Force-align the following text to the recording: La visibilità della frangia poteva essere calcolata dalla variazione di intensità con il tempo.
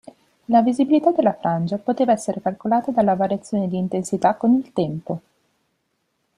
La 0.45 0.63
visibilità 0.63 1.11
della 1.11 1.35
frangia 1.35 1.77
poteva 1.77 2.11
essere 2.11 2.41
calcolata 2.41 2.89
dalla 2.89 3.13
variazione 3.13 3.67
di 3.67 3.77
intensità 3.77 4.33
con 4.33 4.55
il 4.55 4.73
tempo. 4.73 5.21